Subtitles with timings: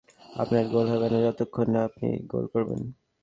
[0.35, 2.81] আপনার গোল হবে না যতক্ষণ না আপনি গোল করবেন!